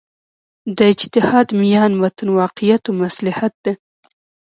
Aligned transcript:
دا 0.77 0.85
اجتهاد 0.93 1.47
میان 1.61 1.91
متن 2.01 2.29
واقعیت 2.39 2.83
و 2.87 2.91
مصلحت 3.03 3.53
ده. 3.63 3.73